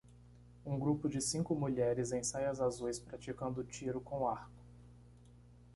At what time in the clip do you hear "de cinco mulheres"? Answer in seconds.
1.07-2.11